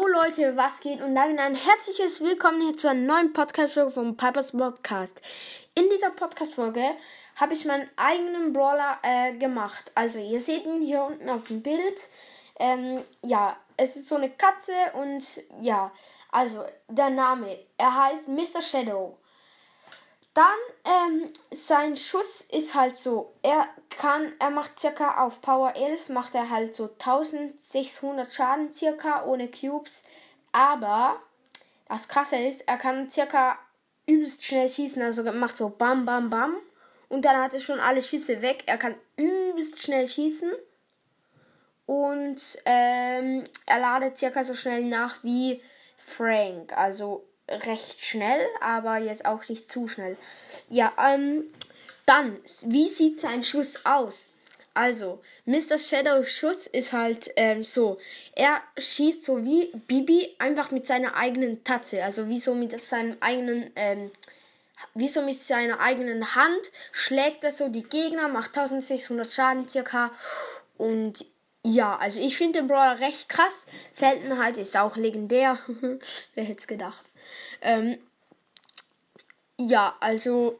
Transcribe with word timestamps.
Leute, 0.00 0.56
was 0.56 0.80
geht? 0.80 1.02
Und 1.02 1.14
damit 1.14 1.38
ein 1.38 1.54
herzliches 1.54 2.22
Willkommen 2.22 2.62
hier 2.62 2.72
zu 2.72 2.88
einer 2.88 3.00
neuen 3.00 3.34
Podcast-Folge 3.34 3.90
vom 3.90 4.16
Pipers 4.16 4.52
Podcast. 4.52 5.20
In 5.74 5.84
dieser 5.90 6.08
Podcast-Folge 6.08 6.82
habe 7.36 7.52
ich 7.52 7.66
meinen 7.66 7.90
eigenen 7.96 8.54
Brawler 8.54 8.96
äh, 9.02 9.34
gemacht. 9.34 9.92
Also, 9.94 10.18
ihr 10.18 10.40
seht 10.40 10.64
ihn 10.64 10.80
hier 10.80 11.02
unten 11.02 11.28
auf 11.28 11.44
dem 11.44 11.62
Bild. 11.62 12.08
Ähm, 12.58 13.02
ja, 13.22 13.54
es 13.76 13.96
ist 13.96 14.08
so 14.08 14.14
eine 14.14 14.30
Katze 14.30 14.72
und 14.94 15.22
ja, 15.60 15.92
also 16.30 16.64
der 16.88 17.10
Name, 17.10 17.58
er 17.76 17.94
heißt 17.94 18.28
Mr. 18.28 18.62
Shadow. 18.62 19.18
Dann, 20.34 20.44
ähm, 20.84 21.32
sein 21.50 21.96
Schuss 21.96 22.40
ist 22.50 22.74
halt 22.74 22.96
so, 22.96 23.34
er 23.42 23.68
kann, 23.90 24.32
er 24.38 24.50
macht 24.50 24.80
circa 24.80 25.22
auf 25.22 25.42
Power 25.42 25.76
11, 25.76 26.08
macht 26.08 26.34
er 26.34 26.48
halt 26.48 26.74
so 26.74 26.84
1600 26.84 28.32
Schaden 28.32 28.72
circa 28.72 29.24
ohne 29.24 29.48
Cubes. 29.48 30.02
Aber, 30.52 31.20
das 31.88 32.08
krasse 32.08 32.36
ist, 32.36 32.66
er 32.66 32.78
kann 32.78 33.10
circa 33.10 33.58
übelst 34.06 34.42
schnell 34.42 34.68
schießen, 34.68 35.02
also 35.02 35.22
macht 35.22 35.56
so 35.56 35.68
bam, 35.68 36.04
bam, 36.06 36.30
bam. 36.30 36.56
Und 37.08 37.26
dann 37.26 37.36
hat 37.36 37.52
er 37.52 37.60
schon 37.60 37.78
alle 37.78 38.02
Schüsse 38.02 38.40
weg. 38.40 38.62
Er 38.64 38.78
kann 38.78 38.94
übelst 39.16 39.82
schnell 39.82 40.08
schießen. 40.08 40.50
Und 41.84 42.40
ähm, 42.64 43.44
er 43.66 43.80
ladet 43.80 44.16
circa 44.16 44.42
so 44.42 44.54
schnell 44.54 44.82
nach 44.84 45.22
wie 45.22 45.60
Frank. 45.98 46.72
Also 46.74 47.22
recht 47.48 48.00
schnell, 48.00 48.46
aber 48.60 48.98
jetzt 48.98 49.24
auch 49.24 49.48
nicht 49.48 49.70
zu 49.70 49.88
schnell. 49.88 50.16
Ja, 50.68 50.92
ähm, 50.98 51.44
dann, 52.06 52.38
wie 52.66 52.88
sieht 52.88 53.20
sein 53.20 53.44
Schuss 53.44 53.84
aus? 53.84 54.30
Also, 54.74 55.20
Mr. 55.44 55.78
Shadow 55.78 56.24
Schuss 56.24 56.66
ist 56.66 56.92
halt 56.92 57.30
ähm, 57.36 57.62
so. 57.62 57.98
Er 58.34 58.62
schießt 58.78 59.24
so 59.24 59.44
wie 59.44 59.70
Bibi 59.86 60.34
einfach 60.38 60.70
mit 60.70 60.86
seiner 60.86 61.14
eigenen 61.14 61.62
Tatze. 61.62 62.02
Also 62.02 62.28
wie 62.28 62.38
so 62.38 62.54
mit 62.54 62.78
seinem 62.80 63.18
eigenen, 63.20 63.70
ähm, 63.76 64.10
wie 64.94 65.08
so 65.08 65.20
mit 65.20 65.36
seiner 65.36 65.80
eigenen 65.80 66.34
Hand 66.34 66.70
schlägt 66.90 67.44
er 67.44 67.52
so 67.52 67.68
die 67.68 67.82
Gegner, 67.82 68.28
macht 68.28 68.56
1600 68.56 69.30
Schaden 69.30 69.68
circa. 69.68 70.10
Und 70.78 71.26
ja, 71.64 71.96
also 71.96 72.20
ich 72.20 72.36
finde 72.36 72.60
den 72.60 72.68
Brawler 72.68 72.98
recht 72.98 73.28
krass. 73.28 73.66
Seltenheit 73.92 74.56
ist 74.56 74.76
auch 74.76 74.96
legendär. 74.96 75.58
Wer 76.34 76.44
hätte 76.44 76.60
es 76.60 76.66
gedacht? 76.66 77.04
Ähm, 77.60 77.98
ja, 79.58 79.96
also. 80.00 80.58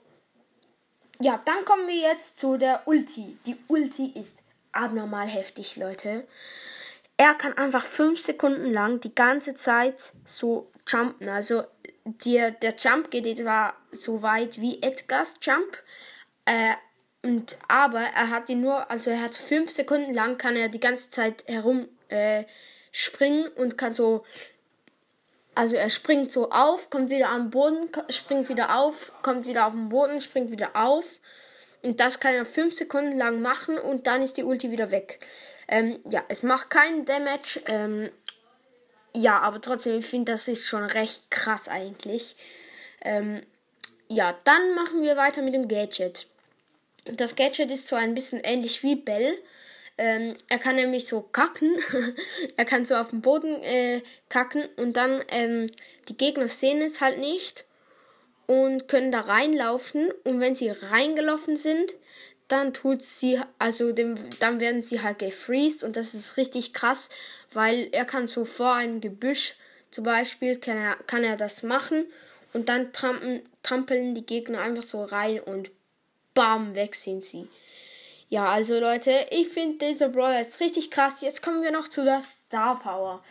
Ja, 1.21 1.41
dann 1.45 1.65
kommen 1.65 1.87
wir 1.87 1.97
jetzt 1.97 2.39
zu 2.39 2.57
der 2.57 2.83
Ulti. 2.87 3.39
Die 3.47 3.57
Ulti 3.69 4.13
ist 4.15 4.43
abnormal 4.73 5.29
heftig, 5.29 5.77
Leute. 5.77 6.27
Er 7.17 7.35
kann 7.35 7.57
einfach 7.57 7.85
5 7.85 8.21
Sekunden 8.21 8.73
lang 8.73 9.01
die 9.01 9.15
ganze 9.15 9.55
Zeit 9.55 10.13
so 10.25 10.73
jumpen. 10.89 11.29
Also 11.29 11.65
der, 12.05 12.51
der 12.51 12.75
Jump 12.77 13.11
geht 13.11 13.27
etwa 13.27 13.75
so 13.93 14.23
weit 14.23 14.61
wie 14.61 14.83
Edgars 14.83 15.35
Jump. 15.41 15.83
Äh, 16.45 16.75
und 17.23 17.57
aber 17.69 18.01
er 18.01 18.31
hat 18.31 18.49
ihn 18.49 18.61
nur, 18.61 18.91
also 18.91 19.11
er 19.11 19.21
hat 19.23 19.35
5 19.35 19.71
Sekunden 19.71 20.13
lang 20.13 20.39
kann 20.39 20.57
er 20.57 20.69
die 20.69 20.81
ganze 20.81 21.11
Zeit 21.11 21.45
herum 21.47 21.89
äh, 22.09 22.45
springen 22.91 23.49
und 23.57 23.79
kann 23.79 23.95
so 23.95 24.25
also 25.55 25.77
er 25.77 25.91
springt 25.91 26.33
so 26.33 26.51
auf, 26.51 26.91
kommt 26.91 27.11
wieder 27.11 27.29
am 27.29 27.51
Boden, 27.51 27.91
springt 28.09 28.49
wieder 28.49 28.79
auf, 28.79 29.13
kommt 29.23 29.47
wieder 29.47 29.67
auf 29.67 29.73
den 29.73 29.91
Boden, 29.91 30.21
springt 30.21 30.51
wieder 30.51 30.71
auf. 30.75 31.05
Und 31.83 32.01
das 32.01 32.21
kann 32.21 32.35
er 32.35 32.47
5 32.47 32.73
Sekunden 32.73 33.19
lang 33.19 33.43
machen 33.43 33.77
und 33.77 34.07
dann 34.07 34.23
ist 34.23 34.37
die 34.37 34.45
Ulti 34.45 34.71
wieder 34.71 34.91
weg. 34.91 35.19
Ähm, 35.69 35.99
ja, 36.09 36.25
es 36.29 36.43
macht 36.43 36.71
keinen 36.71 37.05
Damage. 37.05 37.61
Ähm, 37.67 38.11
ja, 39.15 39.41
aber 39.41 39.61
trotzdem, 39.61 39.99
ich 39.99 40.07
finde, 40.07 40.33
das 40.33 40.49
ist 40.49 40.67
schon 40.67 40.85
recht 40.85 41.31
krass 41.31 41.69
eigentlich. 41.69 42.37
Ähm, 43.03 43.43
ja, 44.09 44.39
dann 44.45 44.75
machen 44.75 45.03
wir 45.03 45.17
weiter 45.17 45.43
mit 45.43 45.55
dem 45.55 45.69
Gadget. 45.69 46.29
Das 47.05 47.37
Gadget 47.37 47.71
ist 47.71 47.89
so 47.89 47.97
ein 47.97 48.15
bisschen 48.15 48.41
ähnlich 48.43 48.83
wie 48.83 48.97
Bell. 48.97 49.37
Ähm, 49.99 50.35
er 50.49 50.59
kann 50.59 50.77
nämlich 50.77 51.07
so 51.07 51.21
kacken. 51.21 51.77
er 52.57 52.65
kann 52.65 52.85
so 52.85 52.95
auf 52.95 53.11
dem 53.11 53.21
Boden 53.21 53.63
äh, 53.63 54.03
kacken 54.29 54.69
und 54.77 54.97
dann 54.97 55.23
ähm, 55.29 55.71
die 56.09 56.17
Gegner 56.17 56.49
sehen 56.49 56.81
es 56.83 57.01
halt 57.01 57.19
nicht 57.19 57.65
und 58.47 58.89
können 58.89 59.13
da 59.13 59.21
reinlaufen. 59.21 60.11
Und 60.25 60.41
wenn 60.41 60.55
sie 60.55 60.71
reingelaufen 60.71 61.57
sind, 61.57 61.93
dann 62.49 62.75
tut 62.75 63.03
sie, 63.03 63.41
also 63.59 63.93
dem, 63.93 64.17
dann 64.39 64.61
werden 64.61 64.83
sie 64.83 65.01
halt 65.01 65.19
gefreezed 65.19 65.85
und 65.85 65.97
das 65.97 66.15
ist 66.15 66.37
richtig 66.37 66.75
krass, 66.75 67.09
weil 67.53 67.89
er 67.93 68.05
kann 68.05 68.29
so 68.29 68.45
vor 68.45 68.75
einem 68.75 69.01
Gebüsch 69.01 69.57
zum 69.91 70.05
Beispiel 70.05 70.57
kann 70.57 70.77
er, 70.77 70.97
kann 71.07 71.25
er 71.25 71.37
das 71.37 71.63
machen 71.63 72.07
und 72.53 72.69
dann 72.69 72.93
trampeln, 72.93 73.43
trampeln 73.63 74.15
die 74.15 74.27
Gegner 74.27 74.61
einfach 74.61 74.83
so 74.83 75.05
rein 75.05 75.41
und 75.41 75.71
bam, 76.35 76.75
weg 76.75 76.95
sind 76.95 77.25
sie. 77.25 77.49
Ja, 78.29 78.47
also 78.47 78.79
Leute, 78.79 79.27
ich 79.31 79.49
finde 79.49 79.87
dieser 79.87 80.09
Brawler 80.09 80.41
ist 80.41 80.61
richtig 80.61 80.91
krass. 80.91 81.21
Jetzt 81.21 81.43
kommen 81.43 81.63
wir 81.63 81.71
noch 81.71 81.89
zu 81.89 82.05
der 82.05 82.23
Star 82.23 82.81
Power. 82.81 83.23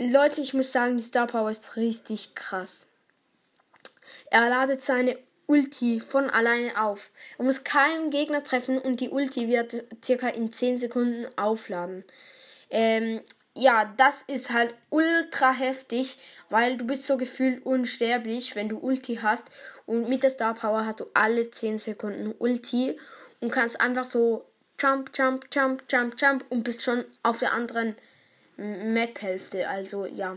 Leute, 0.00 0.40
ich 0.40 0.52
muss 0.52 0.72
sagen, 0.72 0.96
die 0.96 1.02
Star 1.02 1.28
Power 1.28 1.50
ist 1.50 1.76
richtig 1.76 2.34
krass. 2.34 2.88
Er 4.30 4.48
ladet 4.48 4.80
seine 4.80 5.16
Ulti 5.46 6.00
von 6.00 6.28
alleine 6.30 6.82
auf. 6.82 7.12
Er 7.38 7.44
muss 7.44 7.62
keinen 7.62 8.10
Gegner 8.10 8.42
treffen 8.42 8.78
und 8.78 9.00
die 9.00 9.10
Ulti 9.10 9.48
wird 9.48 9.84
circa 10.04 10.28
in 10.28 10.52
10 10.52 10.78
Sekunden 10.78 11.26
aufladen. 11.38 12.04
Ähm, 12.70 13.20
ja, 13.54 13.92
das 13.96 14.22
ist 14.22 14.50
halt 14.50 14.74
ultra 14.90 15.52
heftig, 15.52 16.18
weil 16.50 16.76
du 16.76 16.84
bist 16.84 17.06
so 17.06 17.16
gefühlt 17.16 17.64
unsterblich, 17.64 18.56
wenn 18.56 18.68
du 18.68 18.78
Ulti 18.78 19.20
hast. 19.22 19.46
Und 19.86 20.08
mit 20.08 20.22
der 20.22 20.30
Star 20.30 20.54
Power 20.54 20.86
hast 20.86 21.00
du 21.00 21.06
alle 21.14 21.50
10 21.50 21.78
Sekunden 21.78 22.34
Ulti 22.38 22.98
und 23.40 23.50
kannst 23.50 23.80
einfach 23.80 24.04
so 24.04 24.44
jump, 24.80 25.10
jump, 25.14 25.46
jump, 25.52 25.84
jump, 25.88 26.14
jump 26.20 26.44
und 26.48 26.64
bist 26.64 26.82
schon 26.82 27.04
auf 27.22 27.38
der 27.38 27.52
anderen 27.52 27.96
Map-Hälfte. 28.56 29.68
Also 29.68 30.06
ja. 30.06 30.36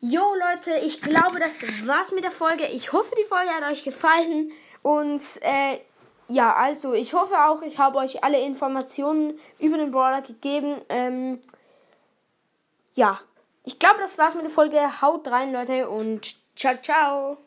Jo 0.00 0.34
Leute, 0.34 0.78
ich 0.84 1.00
glaube, 1.00 1.40
das 1.40 1.62
war's 1.86 2.12
mit 2.12 2.24
der 2.24 2.30
Folge. 2.30 2.66
Ich 2.66 2.92
hoffe, 2.92 3.14
die 3.18 3.24
Folge 3.24 3.50
hat 3.50 3.70
euch 3.70 3.84
gefallen. 3.84 4.52
Und 4.82 5.22
äh, 5.40 5.78
ja, 6.28 6.54
also 6.54 6.94
ich 6.94 7.14
hoffe 7.14 7.34
auch, 7.34 7.62
ich 7.62 7.78
habe 7.78 7.98
euch 7.98 8.22
alle 8.22 8.40
Informationen 8.40 9.38
über 9.58 9.78
den 9.78 9.90
Brawler 9.90 10.22
gegeben. 10.22 10.80
Ähm, 10.88 11.40
ja, 12.98 13.20
ich 13.62 13.78
glaube, 13.78 14.00
das 14.00 14.18
war's 14.18 14.34
mit 14.34 14.42
der 14.42 14.50
Folge. 14.50 15.00
Haut 15.00 15.28
rein, 15.28 15.52
Leute, 15.52 15.88
und 15.88 16.34
ciao, 16.56 16.76
ciao. 16.82 17.38